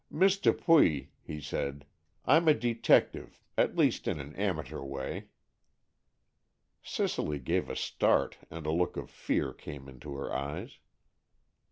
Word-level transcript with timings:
"Miss 0.09 0.39
Dupuy," 0.39 1.11
he 1.21 1.39
said, 1.39 1.85
"I'm 2.25 2.47
a 2.47 2.55
detective, 2.55 3.39
at 3.55 3.75
least 3.77 4.07
in 4.07 4.19
an 4.19 4.33
amateur 4.35 4.81
way." 4.81 5.27
Cicely 6.81 7.37
gave 7.37 7.69
a 7.69 7.75
start 7.75 8.39
and 8.49 8.65
a 8.65 8.71
look 8.71 8.97
of 8.97 9.11
fear 9.11 9.53
came 9.53 9.87
into 9.87 10.15
her 10.15 10.33
eyes. 10.33 10.79